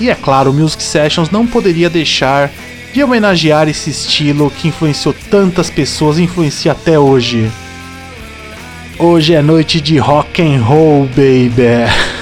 E 0.00 0.08
é 0.08 0.14
claro, 0.14 0.50
o 0.50 0.54
Music 0.54 0.82
Sessions 0.82 1.30
não 1.30 1.46
poderia 1.46 1.90
deixar 1.90 2.50
de 2.94 3.02
homenagear 3.02 3.68
esse 3.68 3.90
estilo 3.90 4.50
que 4.50 4.68
influenciou 4.68 5.14
tantas 5.30 5.68
pessoas 5.68 6.18
e 6.18 6.22
influencia 6.22 6.72
até 6.72 6.98
hoje. 6.98 7.50
Hoje 8.98 9.34
é 9.34 9.42
noite 9.42 9.80
de 9.80 9.98
rock 9.98 10.40
and 10.42 10.62
roll, 10.62 11.06
baby. 11.06 11.90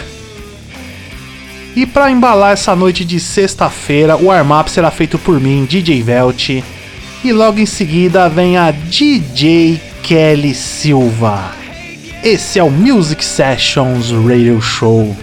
E 1.81 1.87
para 1.87 2.11
embalar 2.11 2.53
essa 2.53 2.77
noite 2.77 3.07
de 3.07 3.19
sexta-feira, 3.19 4.15
o 4.15 4.27
warm-up 4.27 4.71
será 4.71 4.91
feito 4.91 5.19
por 5.19 5.41
mim, 5.41 5.65
DJ 5.65 6.03
Velt. 6.03 6.51
E 7.25 7.33
logo 7.33 7.59
em 7.59 7.65
seguida 7.65 8.29
vem 8.29 8.59
a 8.59 8.71
DJ 8.71 9.81
Kelly 10.03 10.55
Silva. 10.55 11.53
Esse 12.23 12.59
é 12.59 12.63
o 12.63 12.71
Music 12.71 13.25
Sessions 13.25 14.11
Radio 14.11 14.61
Show. 14.61 15.17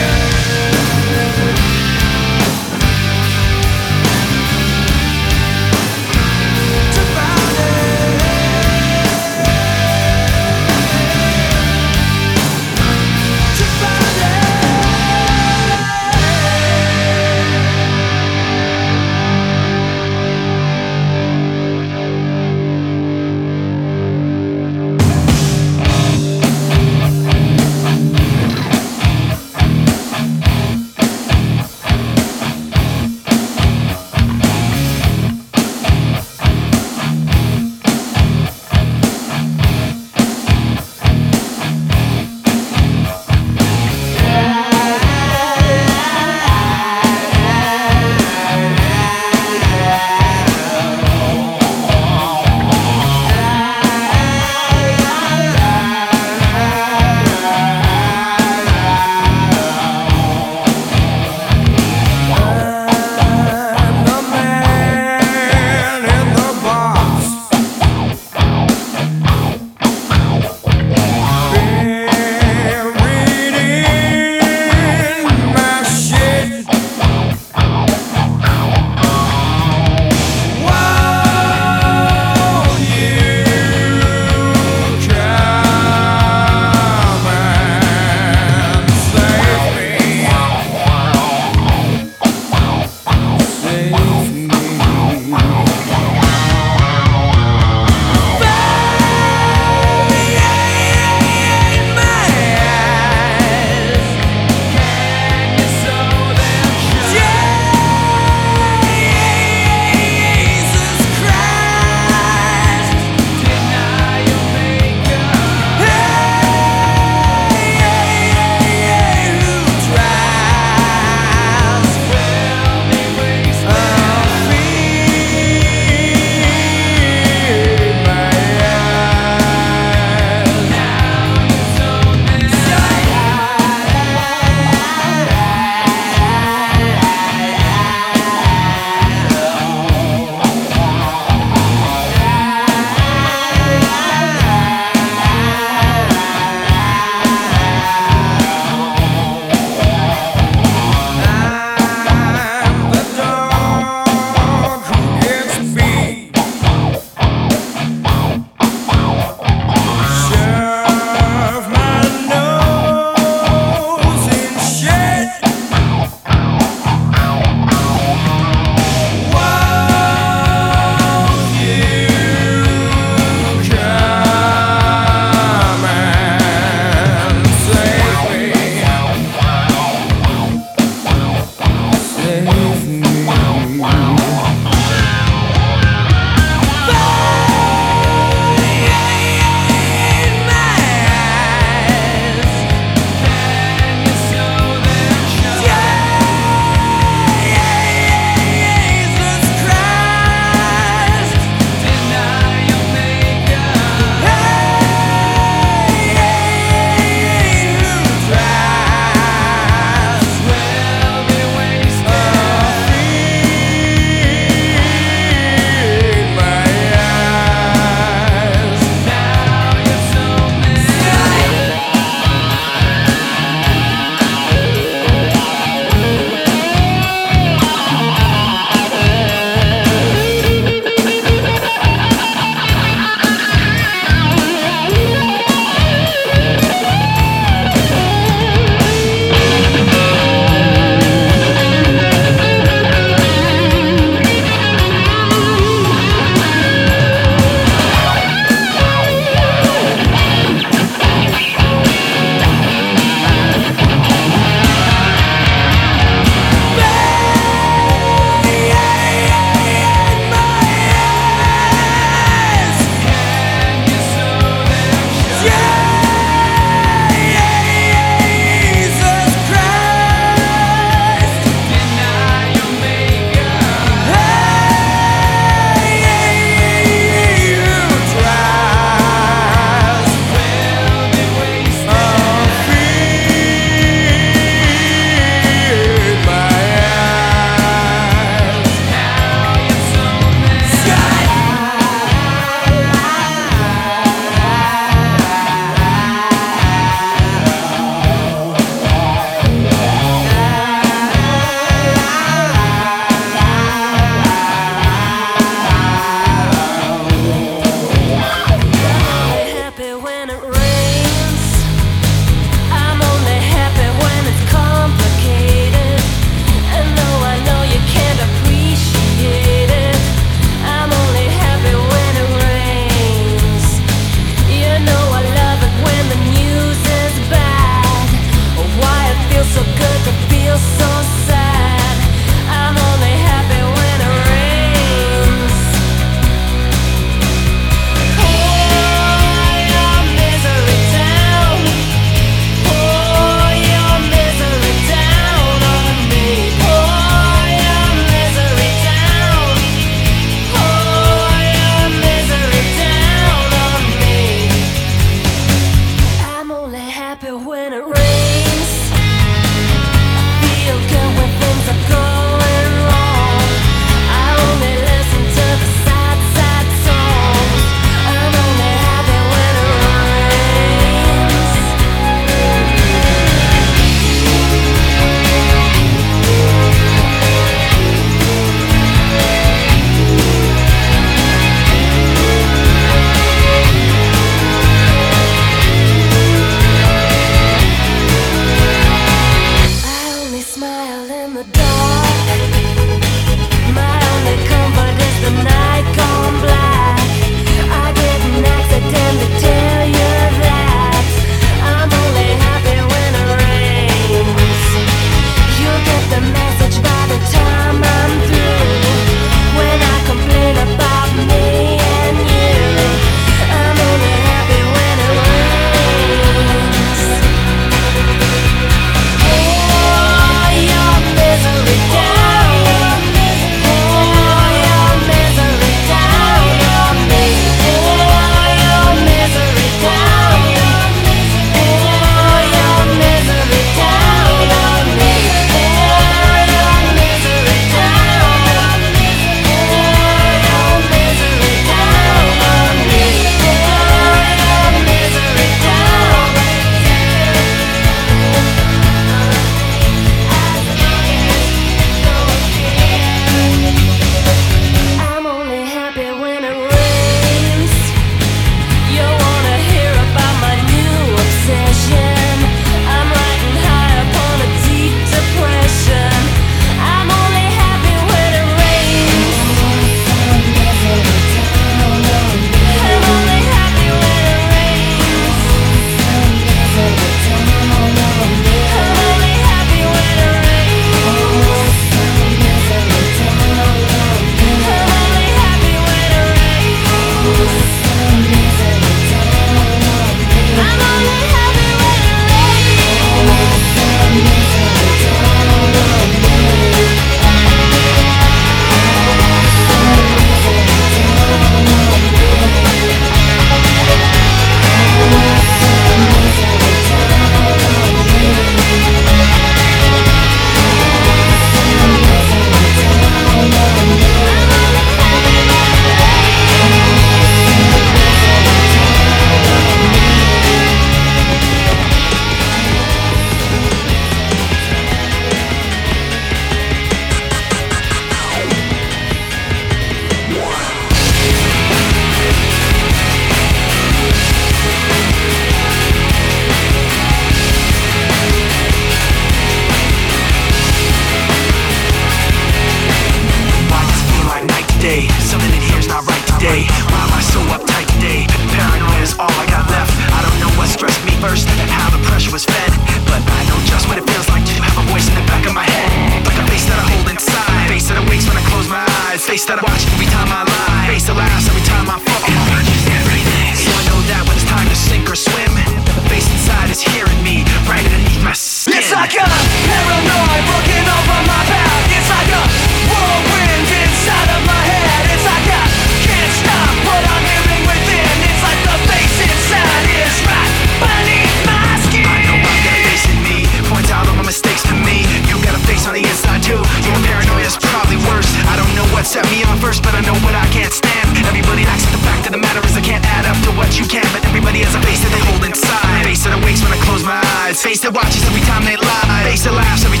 watch 597.91 598.15
us 598.15 598.25
every 598.25 598.41
time 598.41 598.63
they 598.63 598.77
lie. 598.77 599.23
Face 599.23 599.43
the 599.43 599.51
laughs 599.51 599.85
every 599.85 600.00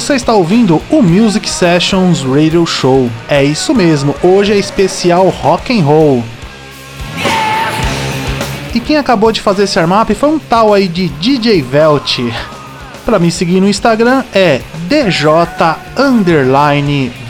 Você 0.00 0.14
está 0.14 0.32
ouvindo 0.32 0.80
o 0.88 1.02
Music 1.02 1.46
Sessions 1.46 2.22
Radio 2.22 2.64
Show. 2.64 3.10
É 3.28 3.44
isso 3.44 3.74
mesmo, 3.74 4.14
hoje 4.22 4.50
é 4.50 4.56
especial 4.56 5.28
rock 5.28 5.78
and 5.78 5.84
roll. 5.84 6.24
E 8.74 8.80
quem 8.80 8.96
acabou 8.96 9.30
de 9.30 9.42
fazer 9.42 9.64
esse 9.64 9.78
armap 9.78 10.08
foi 10.12 10.30
um 10.30 10.38
tal 10.38 10.72
aí 10.72 10.88
de 10.88 11.10
DJ 11.10 11.60
Velt. 11.60 12.18
Para 13.04 13.18
me 13.18 13.30
seguir 13.30 13.60
no 13.60 13.68
Instagram 13.68 14.24
é 14.34 14.62
DJ 14.88 15.10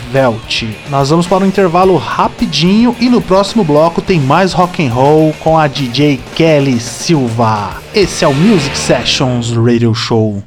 Velt. 0.09 0.63
Nós 0.89 1.09
vamos 1.09 1.27
para 1.27 1.43
um 1.43 1.47
intervalo 1.47 1.97
rapidinho 1.97 2.95
e 3.01 3.09
no 3.09 3.21
próximo 3.21 3.65
bloco 3.65 4.01
tem 4.01 4.17
mais 4.17 4.53
rock 4.53 4.81
and 4.81 4.93
roll 4.93 5.35
com 5.41 5.57
a 5.57 5.67
DJ 5.67 6.21
Kelly 6.35 6.79
Silva. 6.79 7.81
Esse 7.93 8.23
é 8.23 8.27
o 8.29 8.33
Music 8.33 8.77
Sessions 8.77 9.51
Radio 9.51 9.93
Show. 9.93 10.41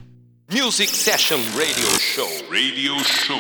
Music 0.65 0.89
Session 0.95 1.41
Radio 1.55 1.87
Show. 1.99 2.27
Radio 2.51 2.99
Show. 3.05 3.39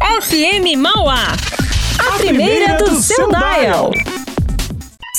FM 0.00 0.76
Mauá. 0.76 1.28
A 1.96 2.18
primeira 2.18 2.78
do 2.78 3.00
seu 3.00 3.28
dial. 3.28 3.92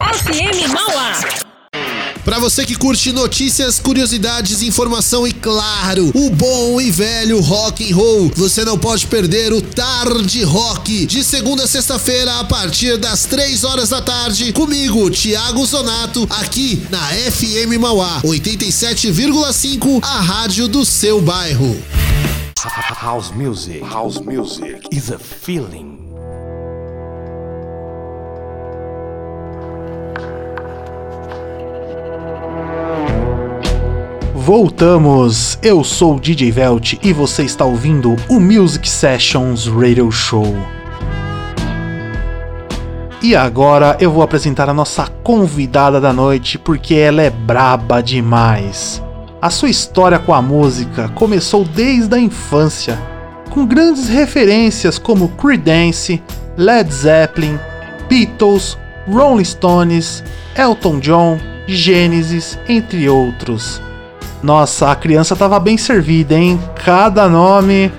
FM 0.00 0.72
Mauá. 0.72 1.51
Para 2.24 2.38
você 2.38 2.64
que 2.64 2.76
curte 2.76 3.10
notícias, 3.10 3.80
curiosidades, 3.80 4.62
informação 4.62 5.26
e 5.26 5.32
claro, 5.32 6.12
o 6.14 6.30
bom 6.30 6.80
e 6.80 6.88
velho 6.88 7.40
rock 7.40 7.90
and 7.90 7.96
roll, 7.96 8.30
você 8.36 8.64
não 8.64 8.78
pode 8.78 9.08
perder 9.08 9.52
o 9.52 9.60
Tarde 9.60 10.44
Rock 10.44 11.04
de 11.04 11.24
segunda 11.24 11.64
a 11.64 11.66
sexta-feira 11.66 12.38
a 12.38 12.44
partir 12.44 12.96
das 12.96 13.24
3 13.24 13.64
horas 13.64 13.88
da 13.88 14.00
tarde 14.00 14.52
comigo, 14.52 15.10
Thiago 15.10 15.66
Zonato, 15.66 16.26
aqui 16.30 16.86
na 16.90 17.00
FM 17.08 17.80
Mauá 17.80 18.20
87,5, 18.22 20.00
a 20.04 20.20
rádio 20.20 20.68
do 20.68 20.84
seu 20.84 21.20
bairro. 21.20 21.76
House 23.00 23.32
music. 23.32 23.80
House 23.80 24.20
music 24.20 24.86
is 24.92 25.10
a 25.10 25.18
feeling. 25.18 26.11
Voltamos! 34.44 35.56
Eu 35.62 35.84
sou 35.84 36.16
o 36.16 36.20
DJ 36.20 36.50
Velt 36.50 36.94
e 37.00 37.12
você 37.12 37.44
está 37.44 37.64
ouvindo 37.64 38.16
o 38.28 38.40
Music 38.40 38.90
Sessions 38.90 39.68
Radio 39.68 40.10
Show. 40.10 40.52
E 43.22 43.36
agora 43.36 43.96
eu 44.00 44.10
vou 44.10 44.20
apresentar 44.20 44.68
a 44.68 44.74
nossa 44.74 45.06
convidada 45.22 46.00
da 46.00 46.12
noite 46.12 46.58
porque 46.58 46.96
ela 46.96 47.22
é 47.22 47.30
braba 47.30 48.02
demais. 48.02 49.00
A 49.40 49.48
sua 49.48 49.70
história 49.70 50.18
com 50.18 50.34
a 50.34 50.42
música 50.42 51.08
começou 51.10 51.64
desde 51.64 52.16
a 52.16 52.18
infância, 52.18 52.98
com 53.48 53.64
grandes 53.64 54.08
referências 54.08 54.98
como 54.98 55.28
Creedence, 55.28 56.20
Led 56.56 56.92
Zeppelin, 56.92 57.60
Beatles, 58.08 58.76
Rolling 59.08 59.44
Stones, 59.44 60.24
Elton 60.56 60.98
John, 60.98 61.38
Genesis, 61.68 62.58
entre 62.68 63.08
outros. 63.08 63.80
Nossa, 64.42 64.90
a 64.90 64.96
criança 64.96 65.34
estava 65.34 65.60
bem 65.60 65.78
servida, 65.78 66.34
hein? 66.34 66.60
Cada 66.84 67.28
nome. 67.28 67.92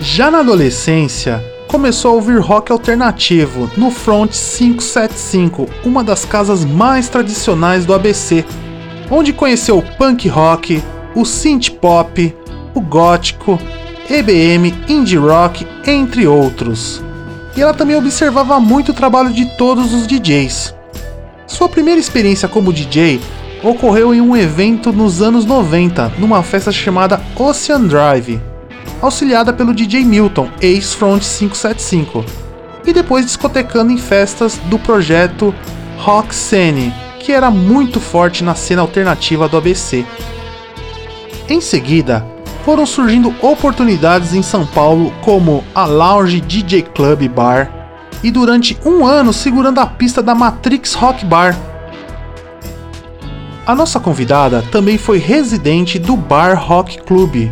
Já 0.00 0.30
na 0.30 0.38
adolescência, 0.38 1.44
começou 1.68 2.12
a 2.12 2.14
ouvir 2.14 2.40
rock 2.40 2.72
alternativo 2.72 3.70
no 3.76 3.90
Front 3.90 4.30
575, 4.32 5.68
uma 5.84 6.02
das 6.02 6.24
casas 6.24 6.64
mais 6.64 7.10
tradicionais 7.10 7.84
do 7.84 7.92
ABC, 7.92 8.42
onde 9.10 9.34
conheceu 9.34 9.78
o 9.78 9.82
punk 9.82 10.28
rock, 10.28 10.82
o 11.14 11.26
synth 11.26 11.68
pop, 11.72 12.34
o 12.74 12.80
gótico, 12.80 13.58
EBM, 14.08 14.74
indie 14.88 15.18
rock, 15.18 15.66
entre 15.86 16.26
outros. 16.26 17.02
E 17.54 17.60
ela 17.60 17.74
também 17.74 17.96
observava 17.96 18.58
muito 18.58 18.92
o 18.92 18.94
trabalho 18.94 19.30
de 19.30 19.44
todos 19.58 19.92
os 19.92 20.06
DJs. 20.06 20.74
Sua 21.46 21.68
primeira 21.68 22.00
experiência 22.00 22.48
como 22.48 22.72
DJ 22.72 23.20
ocorreu 23.62 24.14
em 24.14 24.20
um 24.20 24.36
evento 24.36 24.92
nos 24.92 25.22
anos 25.22 25.44
90, 25.44 26.12
numa 26.18 26.42
festa 26.42 26.72
chamada 26.72 27.20
Ocean 27.36 27.82
Drive, 27.82 28.40
auxiliada 29.00 29.52
pelo 29.52 29.74
DJ 29.74 30.04
Milton, 30.04 30.48
ex-Front 30.60 31.22
575, 31.22 32.24
e 32.86 32.92
depois 32.92 33.24
discotecando 33.24 33.92
em 33.92 33.98
festas 33.98 34.58
do 34.66 34.78
projeto 34.78 35.54
Rock 35.98 36.34
Scene, 36.34 36.92
que 37.20 37.30
era 37.30 37.50
muito 37.50 38.00
forte 38.00 38.42
na 38.42 38.54
cena 38.54 38.82
alternativa 38.82 39.48
do 39.48 39.56
ABC. 39.56 40.04
Em 41.48 41.60
seguida, 41.60 42.26
foram 42.64 42.86
surgindo 42.86 43.34
oportunidades 43.40 44.34
em 44.34 44.42
São 44.42 44.66
Paulo 44.66 45.12
como 45.22 45.64
a 45.74 45.84
Lounge 45.84 46.40
DJ 46.40 46.82
Club 46.82 47.28
Bar 47.28 47.70
e 48.22 48.30
durante 48.30 48.78
um 48.84 49.04
ano 49.04 49.32
segurando 49.32 49.80
a 49.80 49.86
pista 49.86 50.22
da 50.22 50.34
Matrix 50.34 50.94
Rock 50.94 51.24
Bar, 51.24 51.56
a 53.64 53.74
nossa 53.74 54.00
convidada 54.00 54.62
também 54.72 54.98
foi 54.98 55.18
residente 55.18 55.98
do 55.98 56.16
Bar 56.16 56.54
Rock 56.54 57.00
Club, 57.02 57.50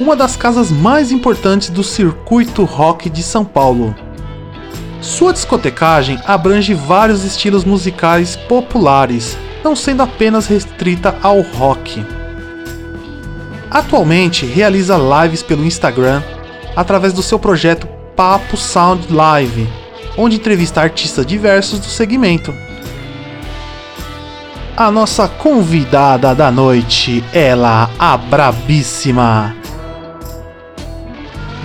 uma 0.00 0.16
das 0.16 0.34
casas 0.34 0.70
mais 0.70 1.12
importantes 1.12 1.68
do 1.68 1.84
circuito 1.84 2.64
rock 2.64 3.10
de 3.10 3.22
São 3.22 3.44
Paulo. 3.44 3.94
Sua 5.00 5.32
discotecagem 5.32 6.18
abrange 6.26 6.72
vários 6.72 7.22
estilos 7.24 7.64
musicais 7.64 8.34
populares, 8.34 9.36
não 9.62 9.76
sendo 9.76 10.02
apenas 10.02 10.46
restrita 10.46 11.14
ao 11.22 11.40
rock. 11.42 12.04
Atualmente 13.70 14.46
realiza 14.46 14.96
lives 14.96 15.42
pelo 15.42 15.64
Instagram 15.64 16.22
através 16.74 17.12
do 17.12 17.22
seu 17.22 17.38
projeto 17.38 17.86
Papo 18.16 18.56
Sound 18.56 19.12
Live, 19.12 19.68
onde 20.16 20.36
entrevista 20.36 20.80
artistas 20.80 21.26
diversos 21.26 21.78
do 21.78 21.86
segmento 21.86 22.54
a 24.76 24.90
nossa 24.90 25.28
convidada 25.28 26.34
da 26.34 26.50
noite, 26.50 27.22
ela, 27.32 27.90
a 27.98 28.16
brabíssima 28.16 29.54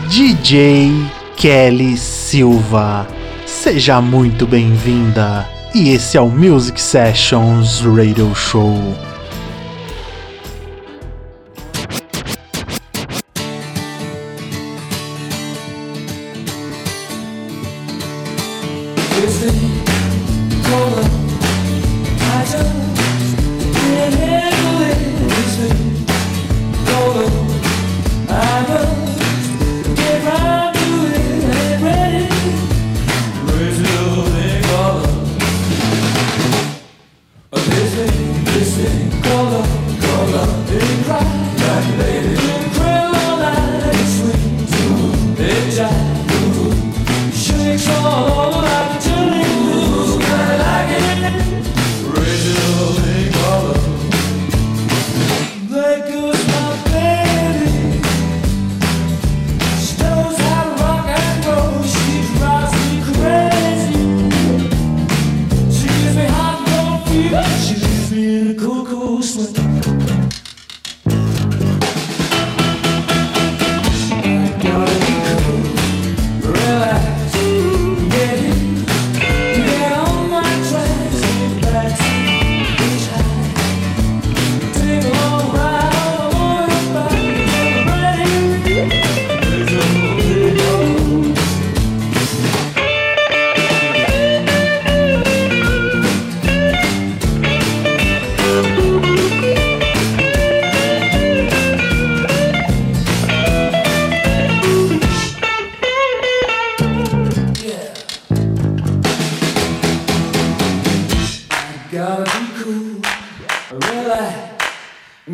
DJ 0.10 0.92
Kelly 1.36 1.98
Silva. 1.98 3.08
Seja 3.46 4.02
muito 4.02 4.46
bem-vinda. 4.46 5.48
E 5.74 5.90
esse 5.90 6.18
é 6.18 6.22
o 6.22 6.30
Music 6.30 6.82
Sessions 6.82 7.82
Radio 7.82 8.34
Show. 8.34 8.78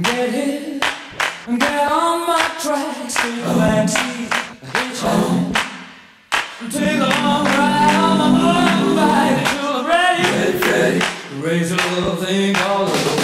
Get 0.01 0.33
it, 0.33 0.81
get 1.59 1.91
on 1.91 2.25
my 2.25 2.41
tracks, 2.59 3.13
take 3.13 3.45
a 3.45 3.53
back 3.53 3.87
seat, 3.87 4.27
hitchhike. 4.73 5.53
Take 6.71 6.97
a 6.97 7.21
long 7.21 7.45
ride 7.45 7.95
on 8.01 8.17
my 8.17 8.29
motorbike 8.41 9.37
until 9.37 9.71
I'm 9.71 9.85
ready. 9.85 10.23
Get 10.23 10.65
ready, 10.65 11.45
raise 11.45 11.71
a 11.71 11.75
little 11.75 12.15
thing 12.15 12.55
all 12.55 12.87
over. 12.87 13.22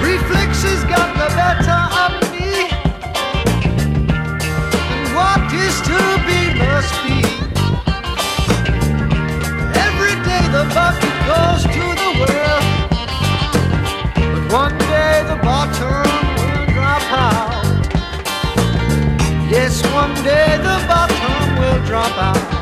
Reflections 0.00 0.84
got 0.84 1.10
the 1.18 1.28
better 1.34 1.82
of 1.98 2.12
me, 2.30 2.70
and 4.94 5.06
what 5.16 5.42
is 5.52 5.76
to 5.90 5.98
be 6.24 6.40
must 6.54 6.94
be. 7.02 7.18
Every 9.74 10.14
day 10.22 10.44
the 10.54 10.64
bucket 10.72 11.16
goes 11.26 11.62
to 11.64 11.84
the 12.00 12.10
well, 12.20 12.62
but 14.14 14.44
one 14.52 14.78
day 14.78 15.14
the 15.26 15.38
bottom 15.42 16.06
will 16.38 16.66
drop 16.74 17.04
out. 17.10 17.64
Yes, 19.50 19.82
one 19.92 20.14
day 20.22 20.58
the 20.58 20.78
bottom 20.86 21.58
will 21.58 21.80
drop 21.86 22.16
out. 22.16 22.59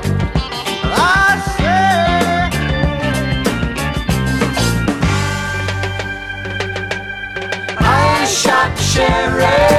share 8.99 9.39
it. 9.39 9.78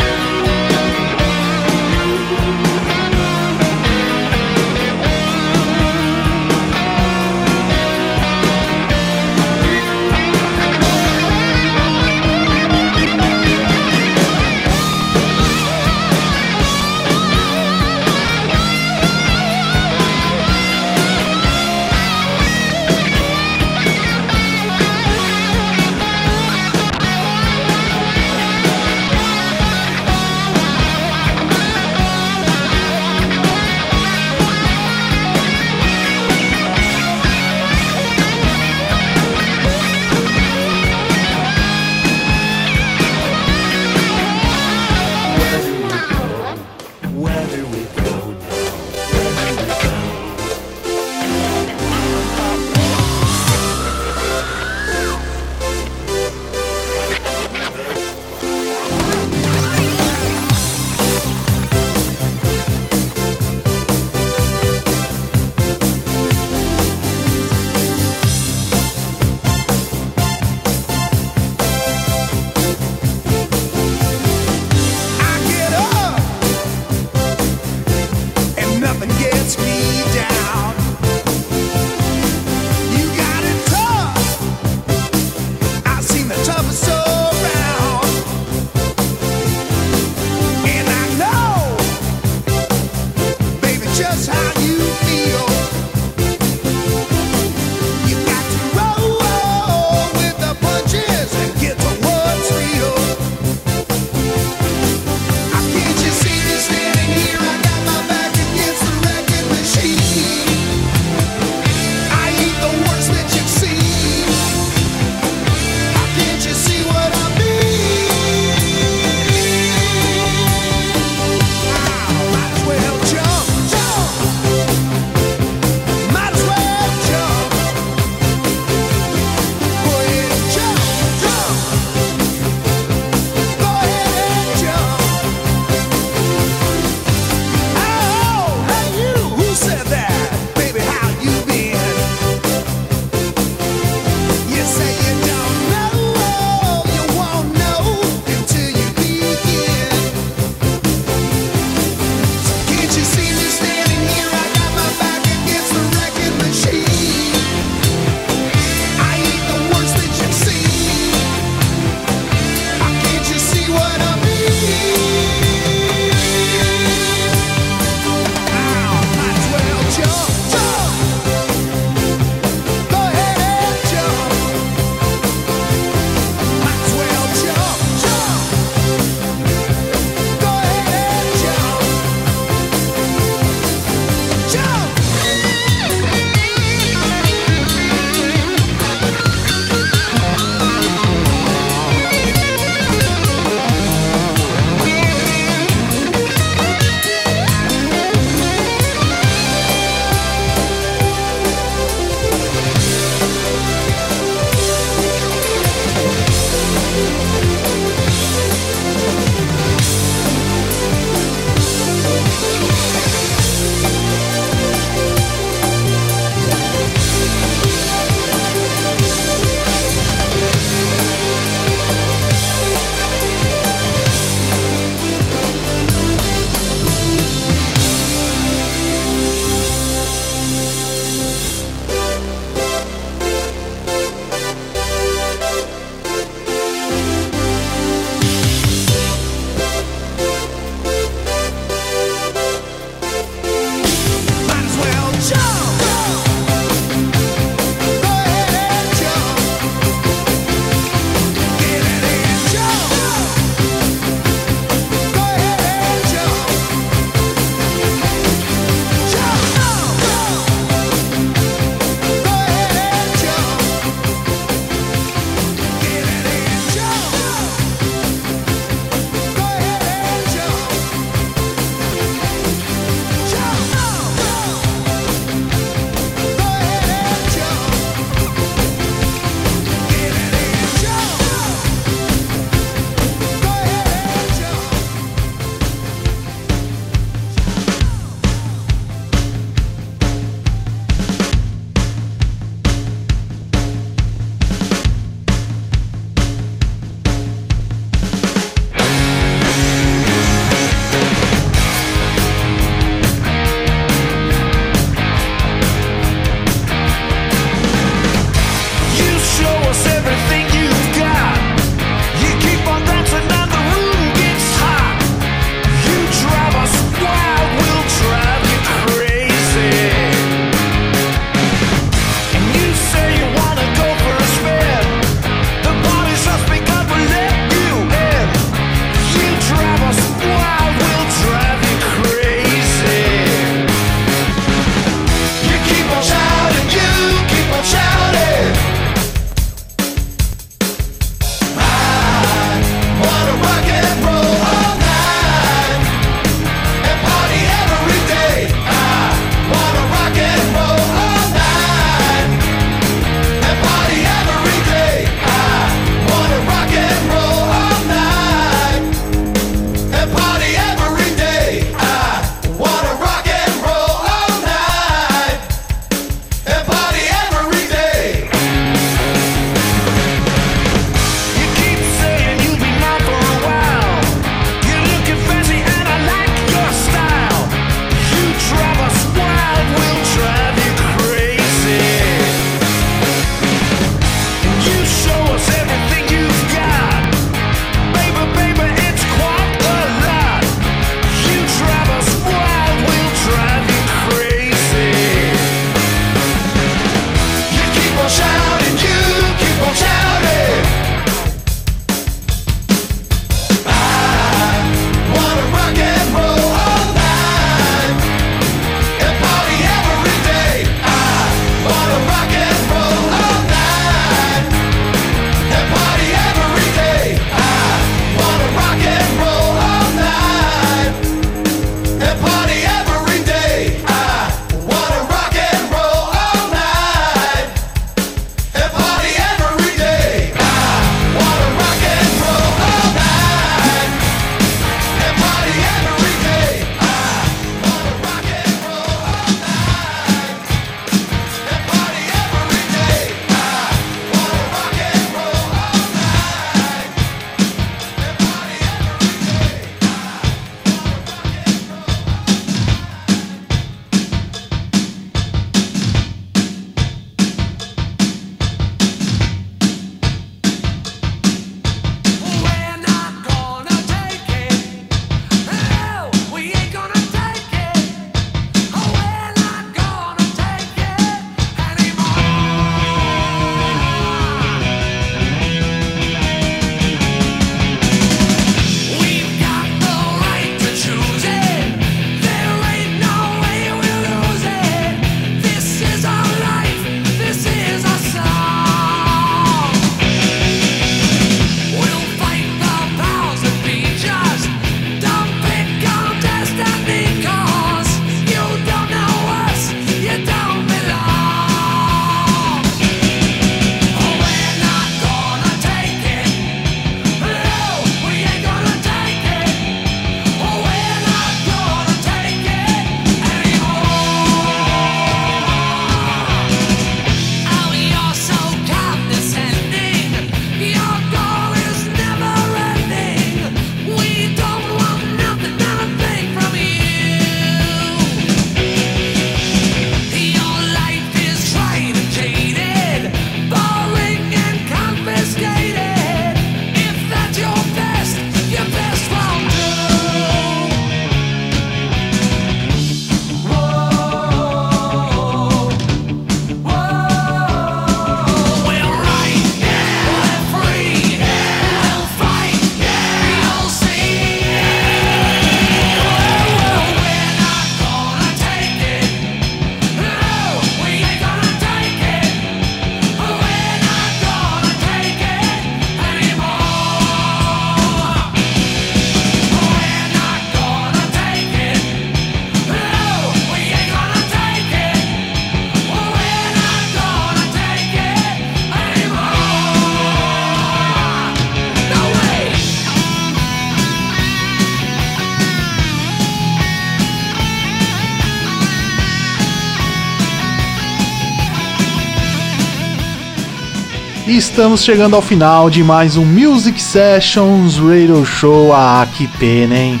Estamos 594.42 594.82
chegando 594.82 595.14
ao 595.14 595.22
final 595.22 595.70
de 595.70 595.84
mais 595.84 596.16
um 596.16 596.24
Music 596.24 596.82
Sessions 596.82 597.76
Radio 597.78 598.26
Show. 598.26 598.72
Ah, 598.74 599.06
que 599.16 599.28
pena, 599.38 599.76
hein? 599.76 600.00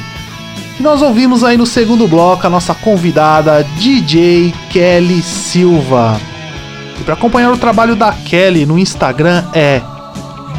E 0.78 0.82
nós 0.82 1.00
ouvimos 1.00 1.44
aí 1.44 1.56
no 1.56 1.64
segundo 1.64 2.08
bloco 2.08 2.44
a 2.44 2.50
nossa 2.50 2.74
convidada 2.74 3.64
DJ 3.78 4.52
Kelly 4.68 5.22
Silva. 5.22 6.20
E 7.00 7.04
para 7.04 7.14
acompanhar 7.14 7.52
o 7.52 7.56
trabalho 7.56 7.94
da 7.94 8.12
Kelly 8.12 8.66
no 8.66 8.76
Instagram 8.76 9.44
é 9.54 9.80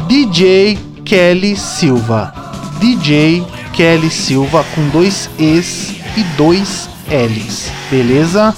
DJ 0.06 0.78
Kelly 1.04 1.54
Silva. 1.54 2.32
DJ 2.80 3.44
Kelly 3.74 4.10
Silva 4.10 4.64
com 4.74 4.88
dois 4.88 5.28
E's 5.38 5.94
e 6.16 6.22
dois 6.38 6.88
L's, 7.10 7.70
beleza? 7.90 8.54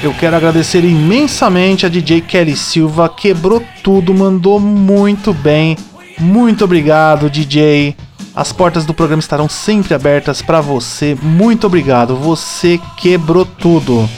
Eu 0.00 0.14
quero 0.14 0.36
agradecer 0.36 0.84
imensamente 0.84 1.84
a 1.84 1.88
DJ 1.88 2.20
Kelly 2.20 2.56
Silva, 2.56 3.08
quebrou 3.08 3.60
tudo, 3.82 4.14
mandou 4.14 4.60
muito 4.60 5.34
bem. 5.34 5.76
Muito 6.20 6.64
obrigado, 6.64 7.28
DJ. 7.28 7.96
As 8.34 8.52
portas 8.52 8.86
do 8.86 8.94
programa 8.94 9.18
estarão 9.18 9.48
sempre 9.48 9.94
abertas 9.94 10.40
para 10.40 10.60
você. 10.60 11.18
Muito 11.20 11.66
obrigado, 11.66 12.14
você 12.14 12.80
quebrou 12.96 13.44
tudo. 13.44 14.08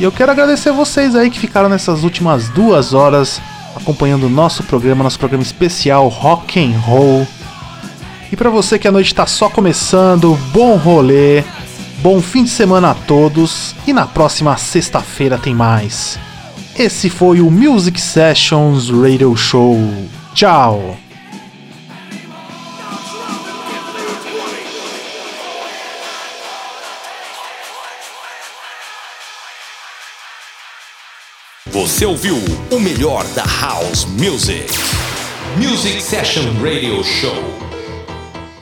E 0.00 0.02
eu 0.02 0.10
quero 0.10 0.32
agradecer 0.32 0.72
vocês 0.72 1.14
aí 1.14 1.28
que 1.28 1.38
ficaram 1.38 1.68
nessas 1.68 2.04
últimas 2.04 2.48
duas 2.48 2.94
horas 2.94 3.38
acompanhando 3.76 4.24
o 4.24 4.30
nosso 4.30 4.62
programa, 4.62 5.04
nosso 5.04 5.18
programa 5.18 5.42
especial 5.42 6.08
Rock 6.08 6.58
and 6.58 6.78
Roll. 6.78 7.26
E 8.32 8.36
para 8.36 8.48
você 8.48 8.78
que 8.78 8.88
a 8.88 8.92
noite 8.92 9.08
está 9.08 9.26
só 9.26 9.50
começando, 9.50 10.38
bom 10.54 10.76
rolê, 10.76 11.44
bom 12.02 12.20
fim 12.20 12.42
de 12.42 12.50
semana 12.50 12.90
a 12.90 12.94
todos 12.94 13.76
e 13.86 13.92
na 13.92 14.06
próxima 14.06 14.56
sexta-feira 14.56 15.38
tem 15.38 15.54
mais. 15.54 16.18
Esse 16.76 17.08
foi 17.08 17.40
o 17.40 17.48
Music 17.48 18.00
Sessions 18.00 18.90
Radio 18.90 19.36
Show. 19.36 19.78
Tchau. 20.34 20.96
Você 31.70 32.04
ouviu 32.04 32.36
o 32.70 32.80
melhor 32.80 33.24
da 33.28 33.44
House 33.44 34.04
Music. 34.06 34.66
Music 35.56 36.02
Session 36.02 36.52
Radio 36.60 37.02
Show. 37.04 37.71